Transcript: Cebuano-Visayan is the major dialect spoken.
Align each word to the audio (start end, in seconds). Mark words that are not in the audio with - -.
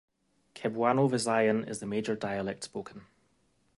Cebuano-Visayan 0.55 1.69
is 1.69 1.79
the 1.79 1.85
major 1.85 2.15
dialect 2.15 2.63
spoken. 2.63 3.05